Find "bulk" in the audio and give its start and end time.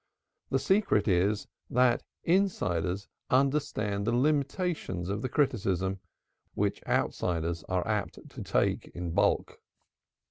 9.11-9.59